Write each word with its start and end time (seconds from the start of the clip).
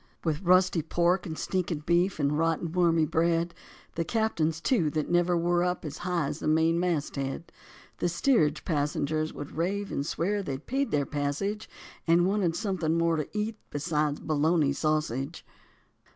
With 0.23 0.41
rusty 0.41 0.81
pork 0.81 1.27
and 1.27 1.37
stinking 1.37 1.83
beef 1.85 2.19
and 2.19 2.35
rotten, 2.35 2.71
wormy 2.71 3.05
bread! 3.05 3.53
The 3.93 4.03
captains, 4.03 4.59
too, 4.59 4.89
that 4.89 5.11
never 5.11 5.37
were 5.37 5.63
up 5.63 5.85
as 5.85 5.99
high 5.99 6.25
as 6.25 6.39
the 6.39 6.47
main 6.47 6.79
mast 6.79 7.17
head! 7.17 7.51
The 7.99 8.09
steerage 8.09 8.65
passengers 8.65 9.31
would 9.31 9.51
rave 9.55 9.91
and 9.91 10.03
swear 10.03 10.39
that 10.41 10.45
they'd 10.51 10.65
paid 10.65 10.89
their 10.89 11.05
passage 11.05 11.69
And 12.07 12.25
wanted 12.25 12.55
something 12.55 12.97
more 12.97 13.15
to 13.17 13.29
eat 13.37 13.57
beside 13.69 14.25
bologna 14.25 14.73
sausage. 14.73 15.45